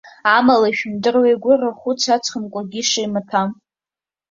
[0.35, 3.49] Амала, ижәымдыруеи, агәыр арахәыц аҵхымкәа акгьы ишмаҭәам?